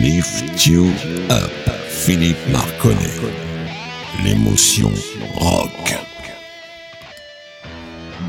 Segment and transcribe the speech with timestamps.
[0.00, 0.86] Lift You
[1.28, 1.50] Up,
[1.90, 3.20] Philippe Marconnet.
[4.24, 4.90] L'émotion
[5.34, 5.68] rock.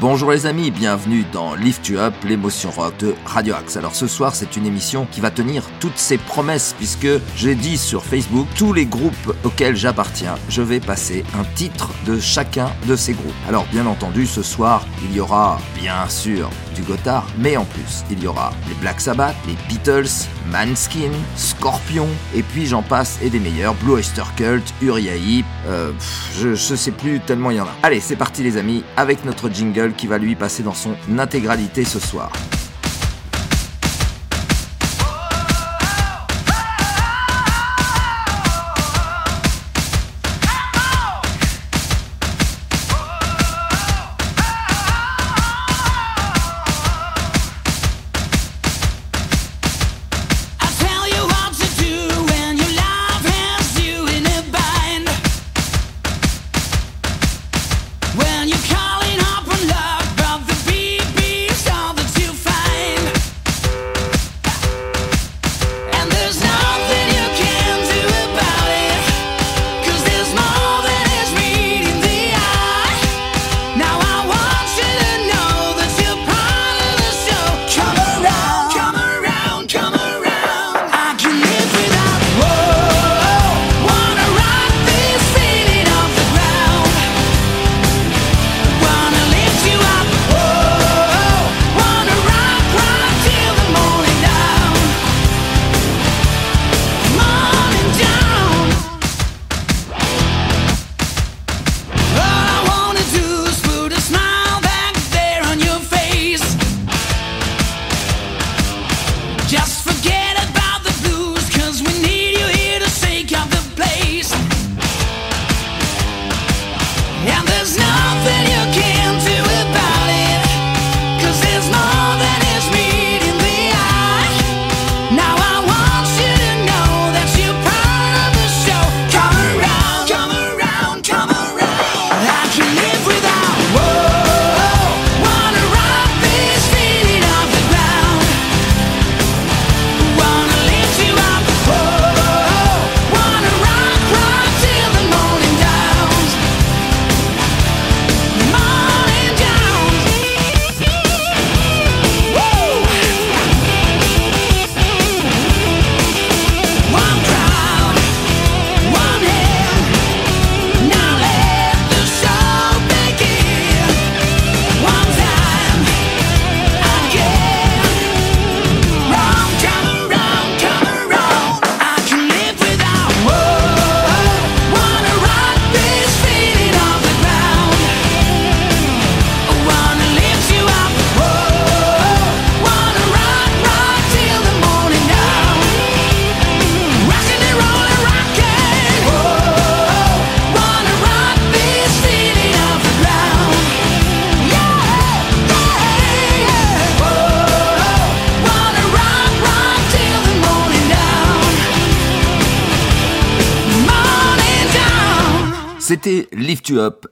[0.01, 3.78] Bonjour les amis, bienvenue dans Lift You Up, l'émotion rock de Radio Axe.
[3.78, 7.07] Alors ce soir, c'est une émission qui va tenir toutes ses promesses puisque
[7.37, 12.19] j'ai dit sur Facebook tous les groupes auxquels j'appartiens, je vais passer un titre de
[12.19, 13.31] chacun de ces groupes.
[13.47, 18.03] Alors bien entendu, ce soir, il y aura bien sûr du Gotthard, mais en plus,
[18.09, 23.30] il y aura les Black Sabbath, les Beatles, Manskin, Scorpion, et puis j'en passe et
[23.30, 25.92] des meilleurs, Blue Oyster Cult, Uriah Heep, euh,
[26.40, 27.76] je, je sais plus tellement il y en a.
[27.84, 31.86] Allez, c'est parti les amis, avec notre jingle qui va lui passer dans son intégralité
[31.86, 32.32] ce soir.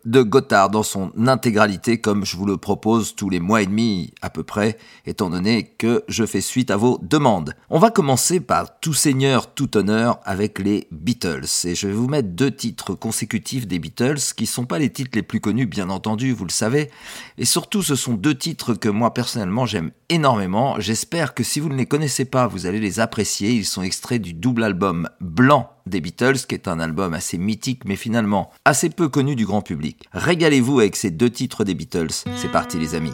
[0.09, 4.11] De Gotthard dans son intégralité comme je vous le propose tous les mois et demi
[4.23, 7.53] à peu près, étant donné que je fais suite à vos demandes.
[7.69, 11.45] On va commencer par Tout Seigneur, Tout Honneur avec les Beatles.
[11.65, 15.11] Et je vais vous mettre deux titres consécutifs des Beatles qui sont pas les titres
[15.13, 16.89] les plus connus bien entendu, vous le savez.
[17.37, 20.79] Et surtout ce sont deux titres que moi personnellement j'aime énormément.
[20.79, 23.51] J'espère que si vous ne les connaissez pas, vous allez les apprécier.
[23.51, 27.83] Ils sont extraits du double album Blanc des Beatles, qui est un album assez mythique
[27.85, 30.07] mais finalement assez peu connu du grand public.
[30.13, 32.11] Régalez-vous avec ces deux titres des Beatles.
[32.35, 33.13] C'est parti les amis.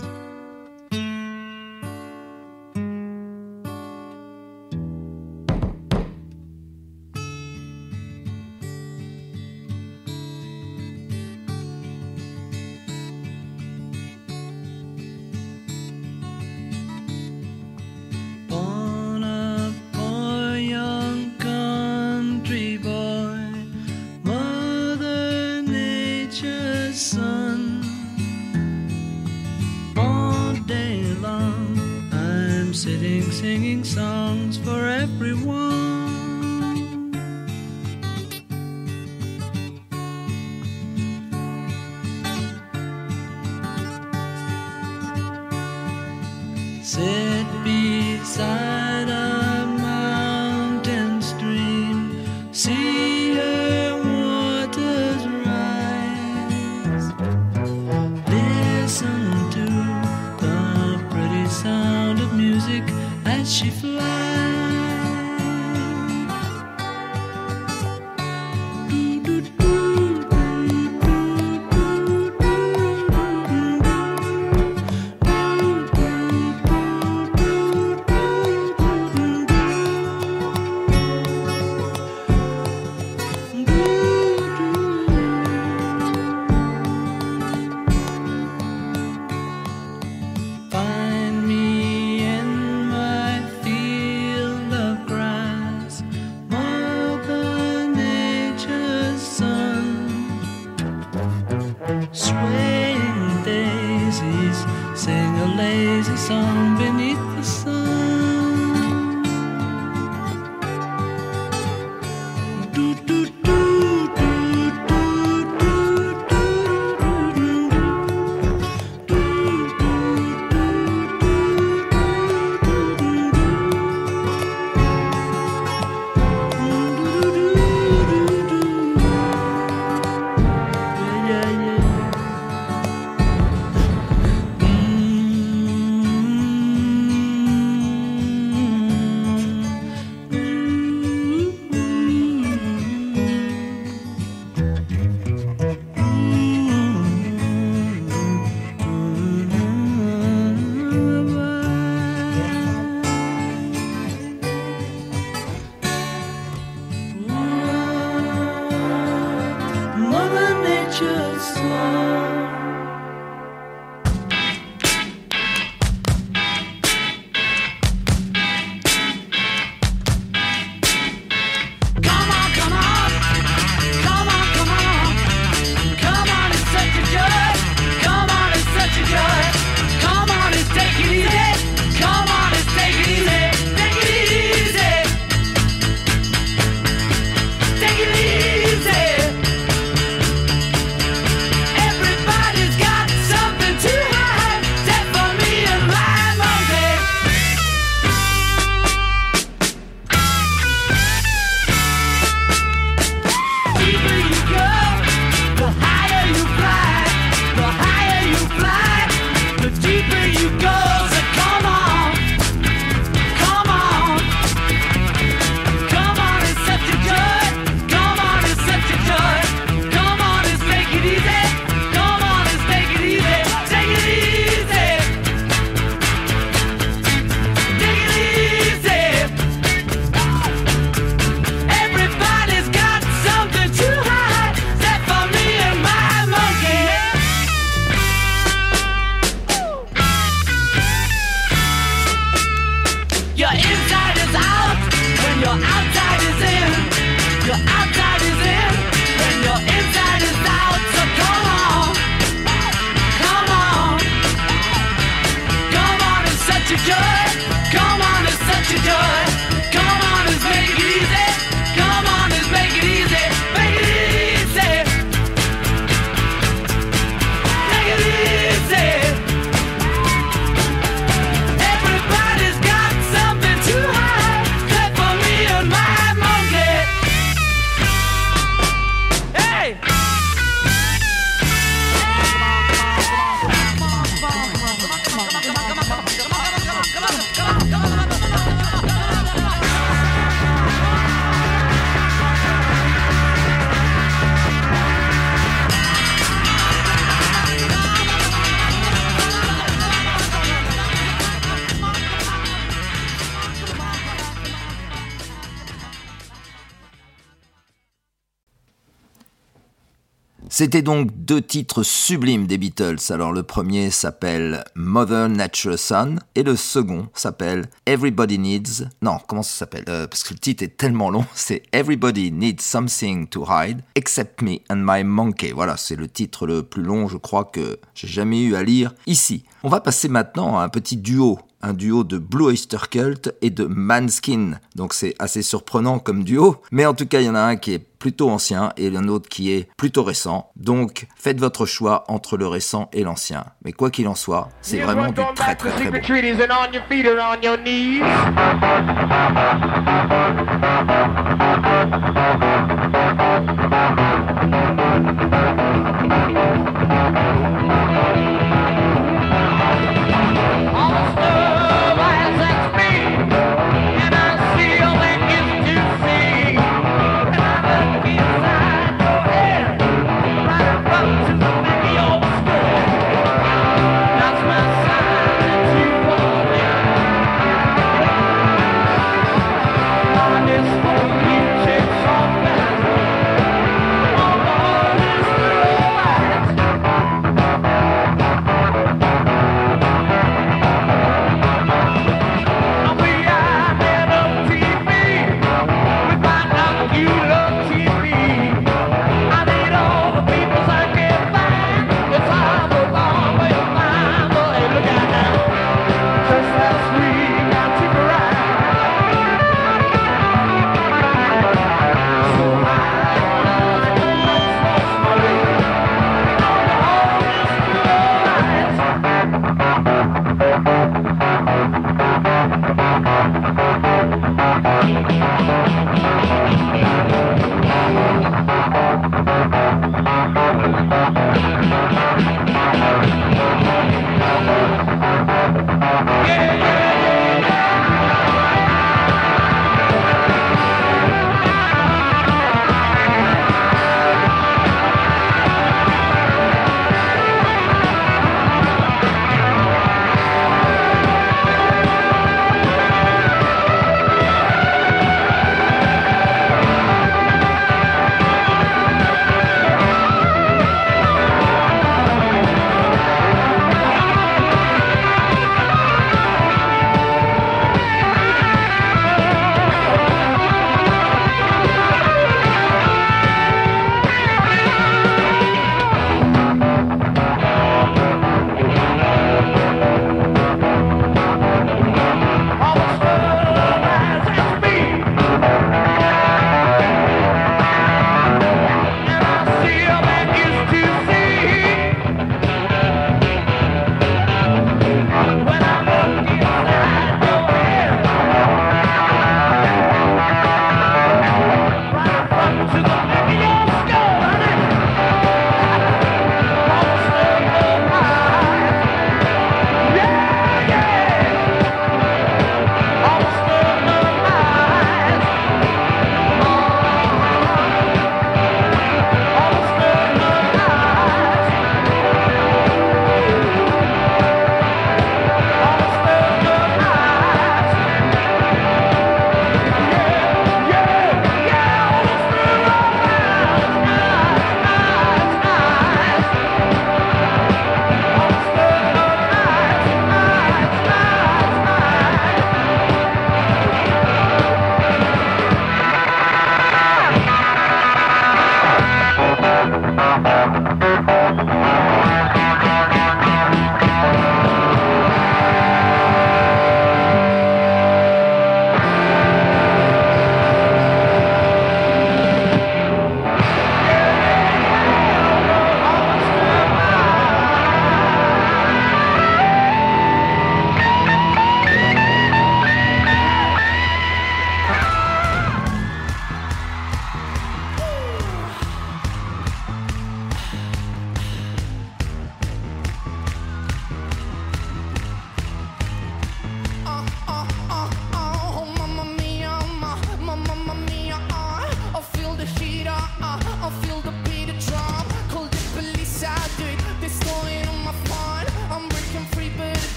[310.57, 312.95] C'était donc deux titres sublimes des Beatles.
[313.09, 318.87] Alors le premier s'appelle Mother Nature Son et le second s'appelle Everybody Needs.
[319.01, 319.83] Non, comment ça s'appelle?
[319.89, 321.25] Euh, Parce que le titre est tellement long.
[321.35, 325.51] C'est Everybody Needs Something to Hide Except Me and My Monkey.
[325.53, 328.93] Voilà, c'est le titre le plus long, je crois que j'ai jamais eu à lire
[329.07, 329.43] ici.
[329.65, 333.49] On va passer maintenant à un petit duo un duo de Blue Oyster Cult et
[333.49, 334.59] de Manskin.
[334.75, 337.55] Donc c'est assez surprenant comme duo, mais en tout cas il y en a un
[337.55, 340.51] qui est plutôt ancien et un autre qui est plutôt récent.
[340.55, 343.45] Donc faites votre choix entre le récent et l'ancien.
[343.63, 345.97] Mais quoi qu'il en soit, c'est vraiment du très très très bon.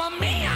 [0.00, 0.49] Mamma Mia!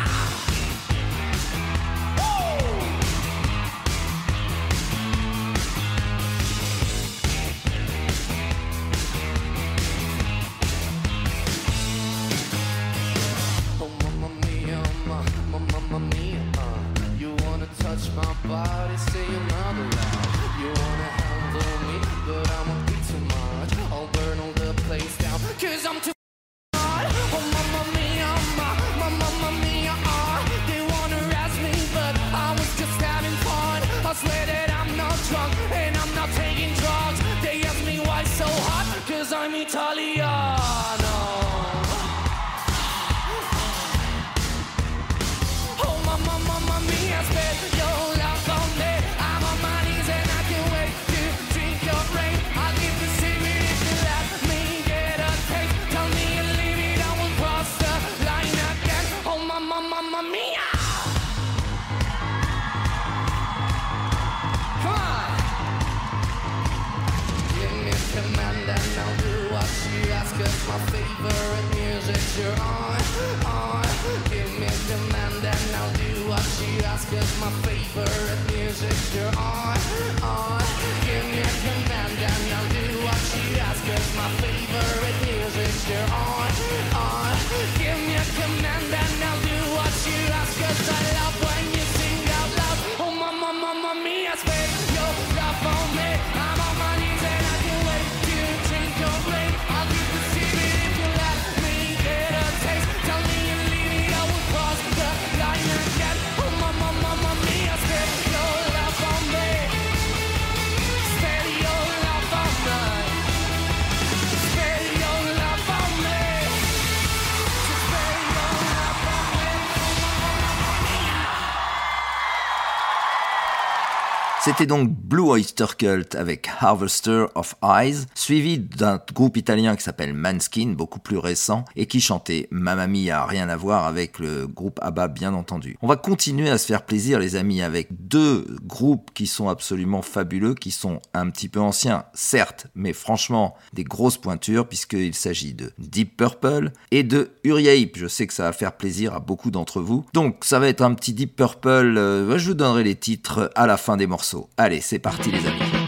[124.44, 130.12] C'était donc Blue Oyster Cult avec Harvester of Eyes, suivi d'un groupe italien qui s'appelle
[130.12, 134.78] Manskin, beaucoup plus récent, et qui chantait Mamma Mia, rien à voir avec le groupe
[134.83, 135.78] ABBA bien entendu.
[135.80, 140.02] On va continuer à se faire plaisir les amis avec deux groupes qui sont absolument
[140.02, 145.54] fabuleux, qui sont un petit peu anciens, certes, mais franchement des grosses pointures puisqu'il s'agit
[145.54, 147.96] de Deep Purple et de Uriah Heep.
[147.96, 150.04] Je sais que ça va faire plaisir à beaucoup d'entre vous.
[150.12, 153.66] Donc ça va être un petit Deep Purple, euh, je vous donnerai les titres à
[153.66, 154.34] la fin des morceaux.
[154.57, 155.84] Allez, c'est parti les amis.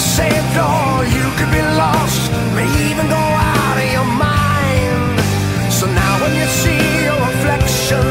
[0.00, 5.20] saved or you could be lost, may even go out of your mind.
[5.68, 8.06] So now when you see your reflection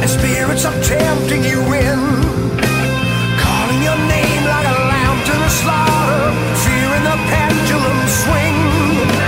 [0.00, 2.00] and spirits are tempting you in,
[3.44, 6.24] calling your name like a lamb to the slaughter,
[6.64, 9.25] fearing the pendulum swing.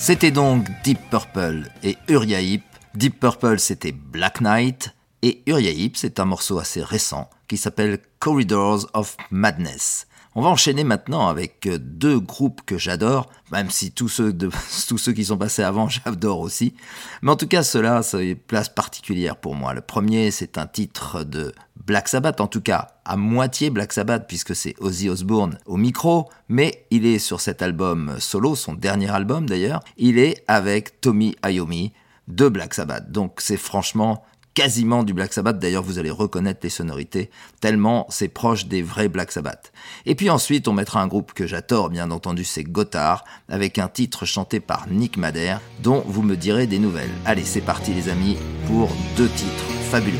[0.00, 2.62] C'était donc Deep Purple et Uriah Heep.
[2.94, 4.94] Deep Purple, c'était Black Knight.
[5.22, 10.06] Et Uriah Heep, c'est un morceau assez récent qui s'appelle Corridors of Madness.
[10.36, 14.32] On va enchaîner maintenant avec euh, deux groupes que j'adore, même si tous ceux,
[15.12, 16.74] qui sont passés avant, j'adore aussi.
[17.22, 19.74] Mais en tout cas, ceux-là, c'est une place particulière pour moi.
[19.74, 21.52] Le premier, c'est un titre de
[21.88, 26.28] Black Sabbath, en tout cas à moitié Black Sabbath, puisque c'est Ozzy Osbourne au micro,
[26.50, 31.34] mais il est sur cet album solo, son dernier album d'ailleurs, il est avec Tommy
[31.46, 31.94] Iommi
[32.28, 33.10] de Black Sabbath.
[33.10, 34.22] Donc c'est franchement
[34.52, 35.58] quasiment du Black Sabbath.
[35.58, 37.30] D'ailleurs, vous allez reconnaître les sonorités,
[37.62, 39.72] tellement c'est proche des vrais Black Sabbath.
[40.04, 43.88] Et puis ensuite, on mettra un groupe que j'adore, bien entendu, c'est Gotthard, avec un
[43.88, 47.08] titre chanté par Nick Madère, dont vous me direz des nouvelles.
[47.24, 50.18] Allez, c'est parti les amis, pour deux titres fabuleux.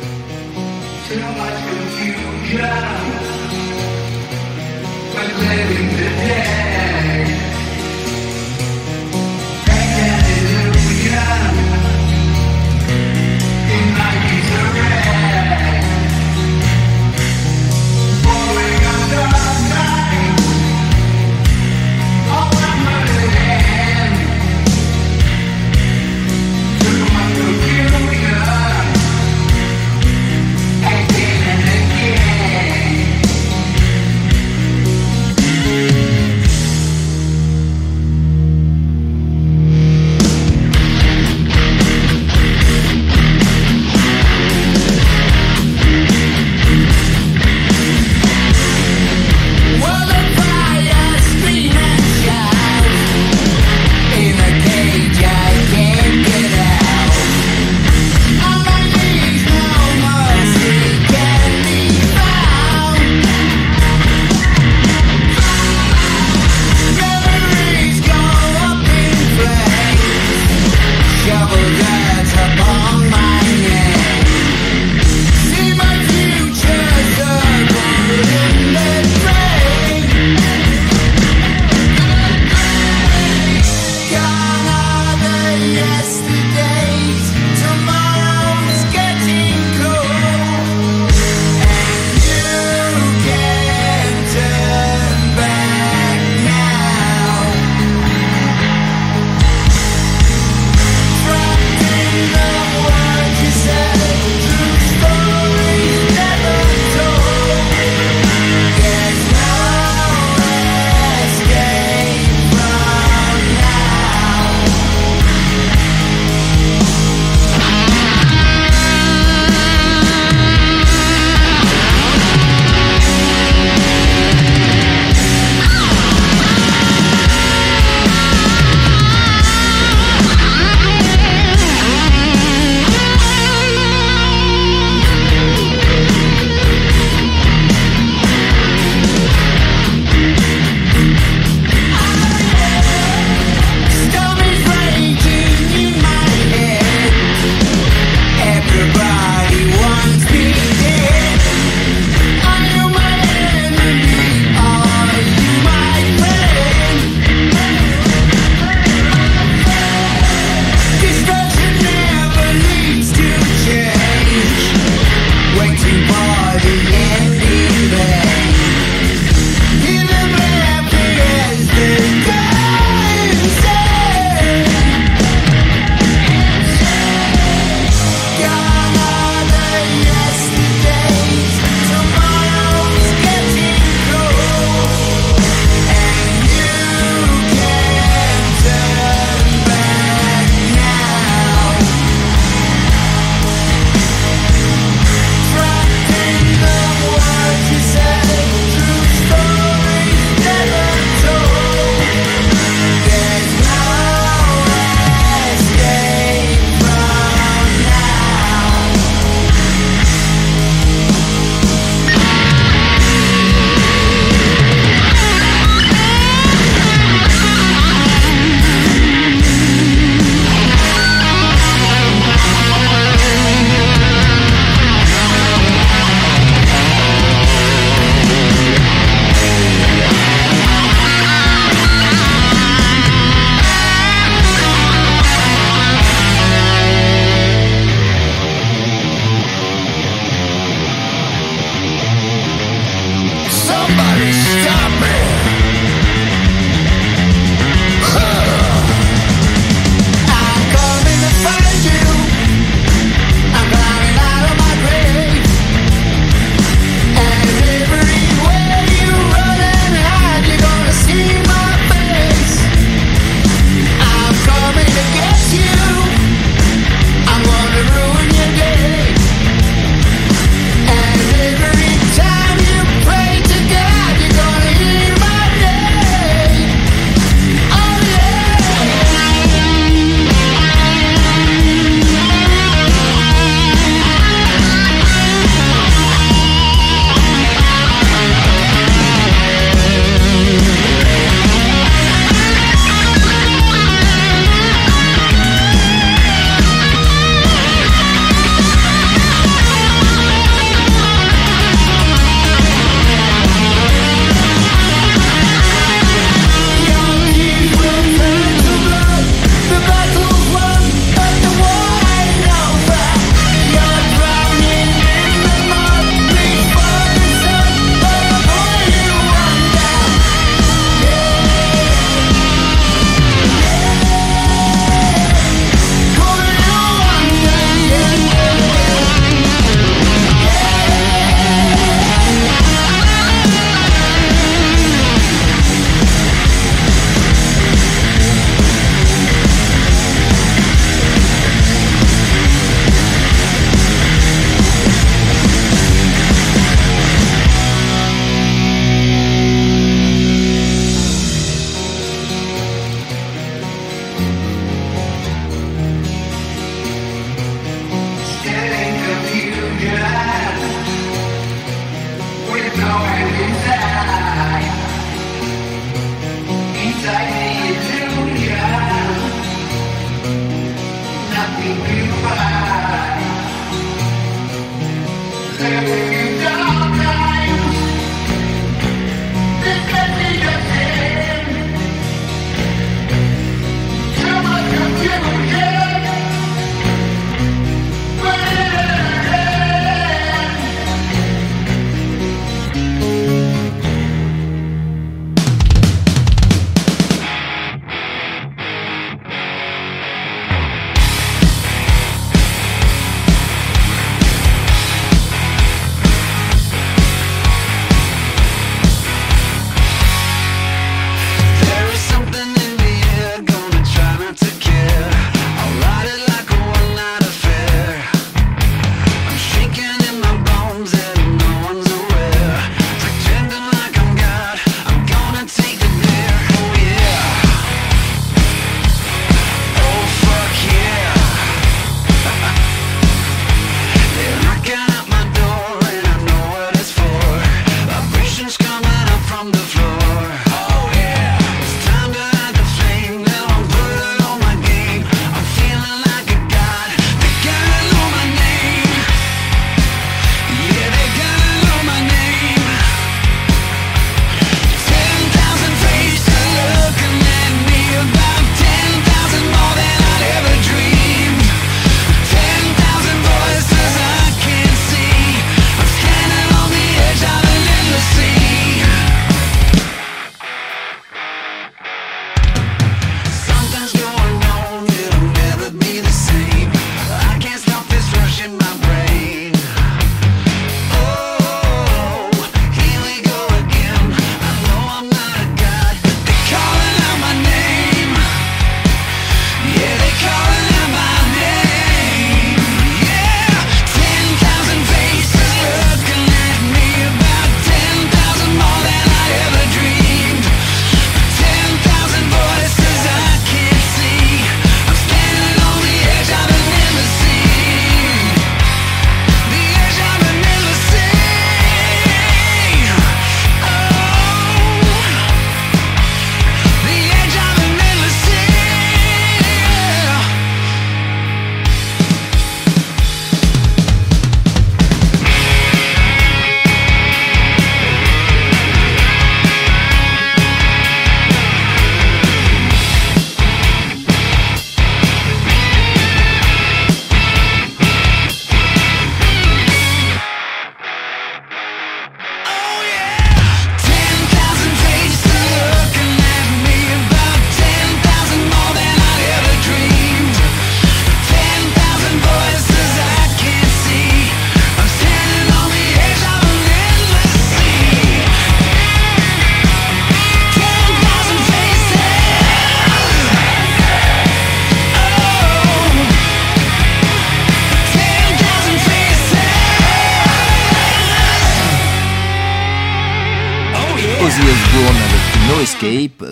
[1.08, 2.60] too much confusion
[5.14, 6.57] when living the day.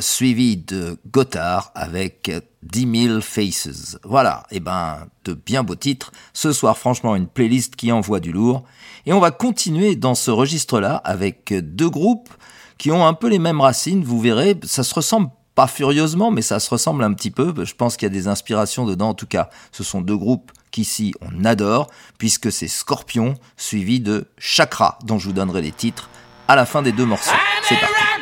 [0.00, 2.30] Suivi de Gotthard avec
[2.62, 3.98] 10 000 Faces.
[4.04, 6.12] Voilà, et ben, de bien beaux titres.
[6.32, 8.64] Ce soir, franchement, une playlist qui envoie du lourd.
[9.06, 12.30] Et on va continuer dans ce registre-là avec deux groupes
[12.78, 14.04] qui ont un peu les mêmes racines.
[14.04, 17.54] Vous verrez, ça se ressemble pas furieusement, mais ça se ressemble un petit peu.
[17.64, 19.10] Je pense qu'il y a des inspirations dedans.
[19.10, 21.88] En tout cas, ce sont deux groupes qu'ici on adore,
[22.18, 26.10] puisque c'est Scorpion suivi de Chakra, dont je vous donnerai les titres
[26.48, 27.30] à la fin des deux morceaux.
[27.62, 28.15] C'est parti.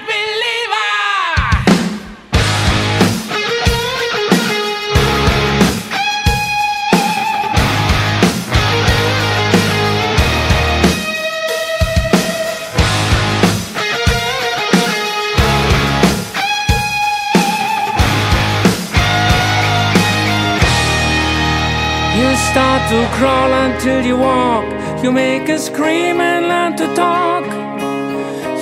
[22.90, 24.66] To crawl until you walk.
[25.02, 27.44] You make a scream and learn to talk.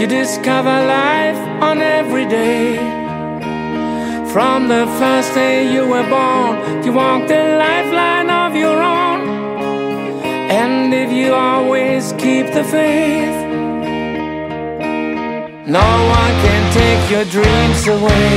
[0.01, 2.77] You discover life on every day.
[4.33, 9.21] From the first day you were born, you walk the lifeline of your own.
[10.51, 13.39] And if you always keep the faith,
[15.67, 18.33] no one can take your dreams away.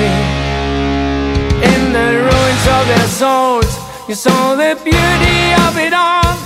[1.72, 6.38] In the ruins of their souls, you saw the beauty of it all.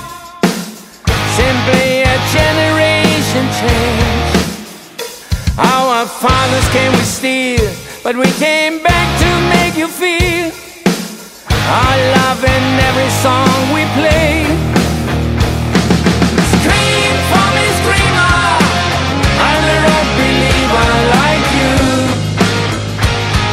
[1.36, 4.32] Simply a generation change.
[5.58, 7.70] Our fathers came with steel
[8.02, 10.54] But we came back to make you feel.
[11.52, 14.46] Our love in every song we play.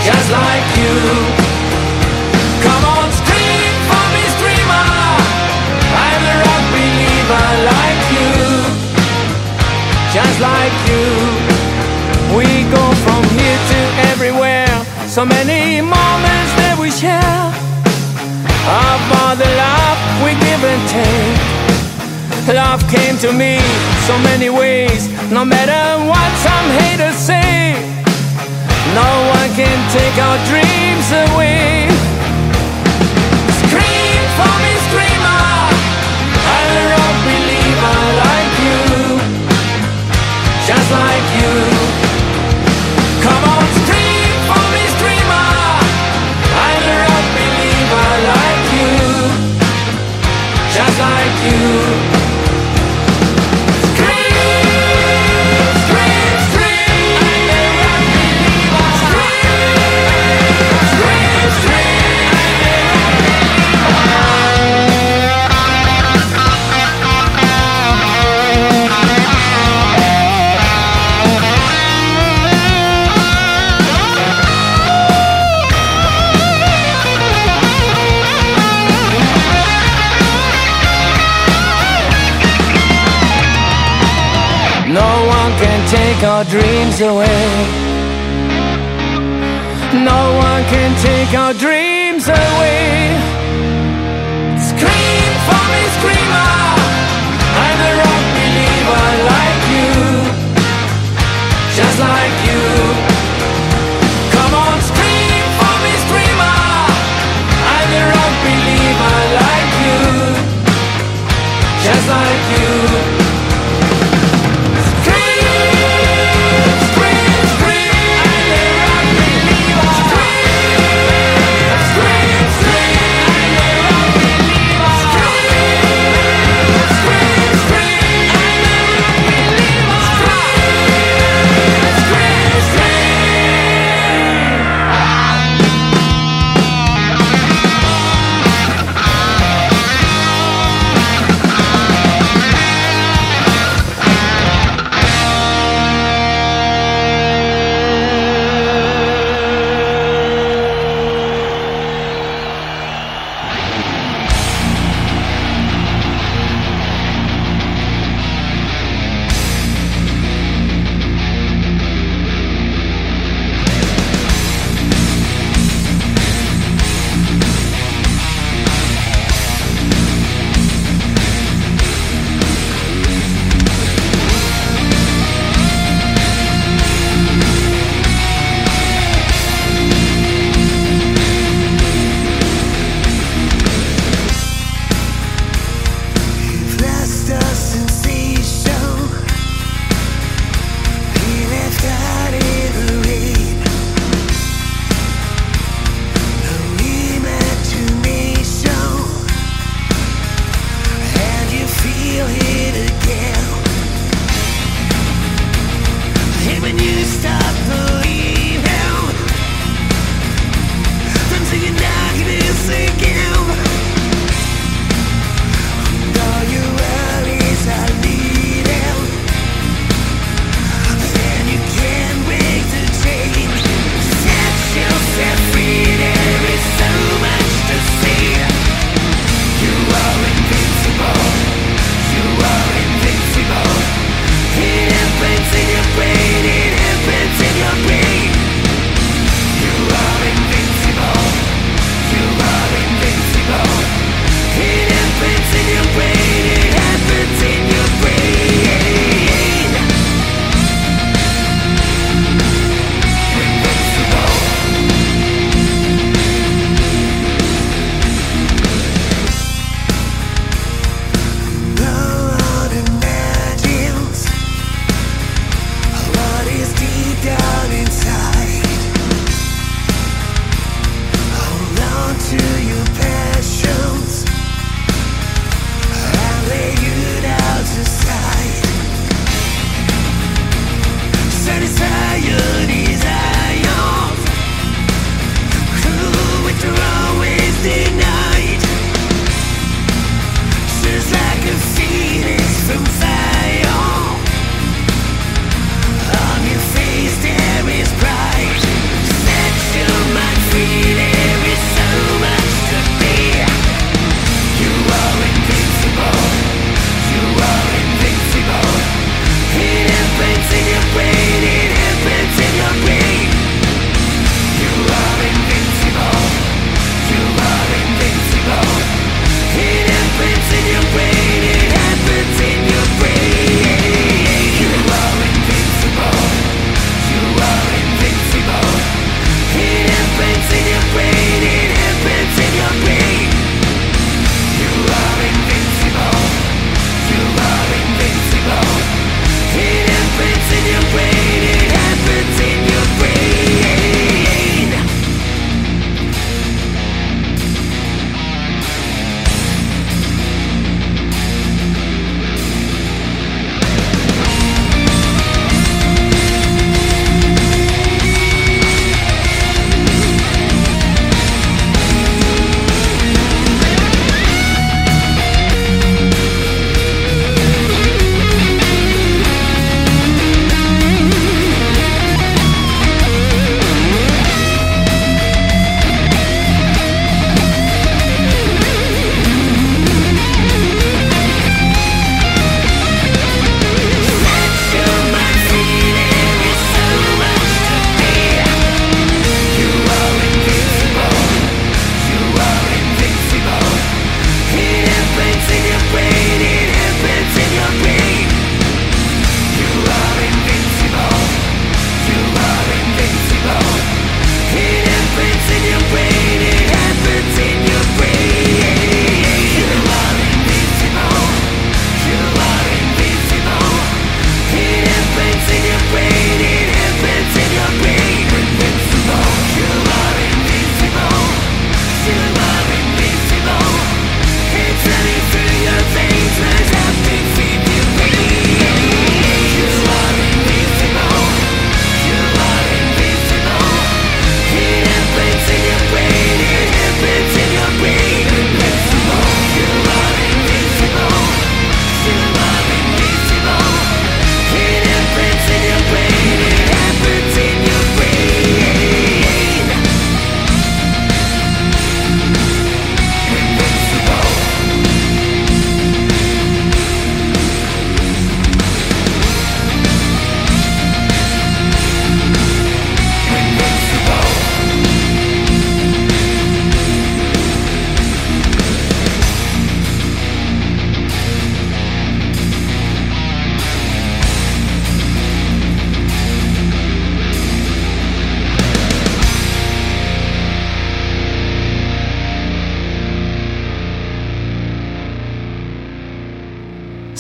[0.04, 1.35] Just like you.
[10.16, 11.04] just like you.
[12.32, 14.72] We go from here to everywhere,
[15.06, 17.44] so many moments that we share.
[18.64, 21.36] About the love we give and take.
[22.48, 23.60] Love came to me
[24.08, 27.76] so many ways, no matter what some haters say.
[28.96, 32.05] No one can take our dreams away.
[40.90, 41.75] like you.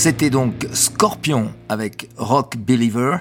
[0.06, 3.16] C'était donc Scorpion avec Rock Believer,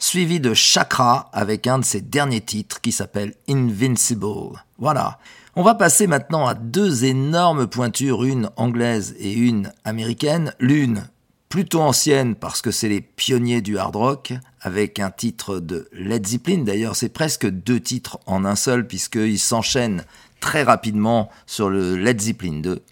[0.00, 4.60] suivi de Chakra avec un de ses derniers titres qui s'appelle Invincible.
[4.76, 5.20] Voilà.
[5.54, 10.52] On va passer maintenant à deux énormes pointures, une anglaise et une américaine.
[10.58, 11.06] L'une
[11.48, 16.26] plutôt ancienne parce que c'est les pionniers du hard rock, avec un titre de Led
[16.26, 16.64] Zeppelin.
[16.64, 20.04] D'ailleurs, c'est presque deux titres en un seul, puisqu'ils s'enchaînent
[20.40, 22.82] très rapidement sur le Led Zeppelin 2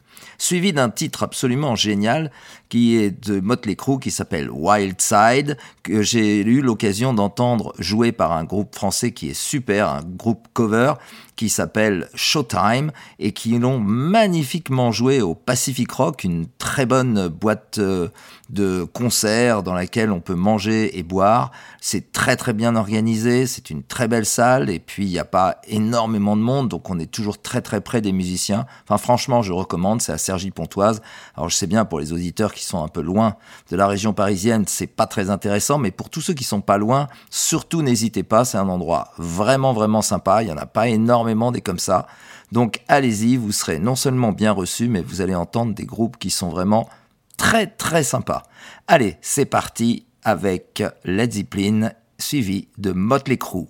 [0.42, 2.30] suivi d'un titre absolument génial
[2.72, 8.12] qui est de Motley Crue qui s'appelle Wild Side que j'ai eu l'occasion d'entendre jouer
[8.12, 10.94] par un groupe français qui est super, un groupe cover
[11.36, 17.78] qui s'appelle Showtime et qui l'ont magnifiquement joué au Pacific Rock, une très bonne boîte
[17.78, 18.08] euh,
[18.50, 21.50] de concert dans laquelle on peut manger et boire.
[21.80, 25.24] C'est très très bien organisé, c'est une très belle salle et puis il n'y a
[25.24, 28.66] pas énormément de monde donc on est toujours très très près des musiciens.
[28.84, 31.00] Enfin franchement je recommande, c'est à Sergi Pontoise.
[31.34, 33.36] Alors je sais bien pour les auditeurs qui sont un peu loin
[33.70, 36.78] de la région parisienne, c'est pas très intéressant mais pour tous ceux qui sont pas
[36.78, 40.88] loin, surtout n'hésitez pas, c'est un endroit vraiment vraiment sympa, il y en a pas
[40.88, 42.06] énormément des comme ça.
[42.50, 46.30] Donc allez-y, vous serez non seulement bien reçus mais vous allez entendre des groupes qui
[46.30, 46.88] sont vraiment
[47.36, 48.44] très très sympa.
[48.86, 53.66] Allez, c'est parti avec Led Zeppelin suivi de Motley Crue.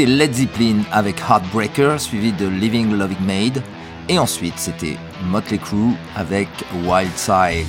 [0.00, 3.62] C'était Led Zeppelin avec Heartbreaker, suivi de Living Loving Maid.
[4.08, 4.96] Et ensuite, c'était
[5.26, 6.48] Motley Crue avec
[6.86, 7.66] Wild Side.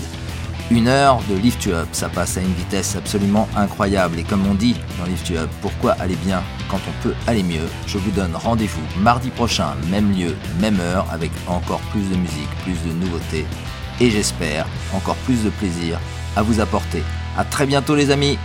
[0.70, 4.18] Une heure de Lift You Up, ça passe à une vitesse absolument incroyable.
[4.18, 7.44] Et comme on dit dans Lift You Up, pourquoi aller bien quand on peut aller
[7.44, 7.68] mieux?
[7.86, 12.50] Je vous donne rendez-vous mardi prochain, même lieu, même heure, avec encore plus de musique,
[12.64, 13.46] plus de nouveautés.
[14.00, 16.00] Et j'espère encore plus de plaisir
[16.38, 17.04] à vous apporter.
[17.38, 18.38] À très bientôt les amis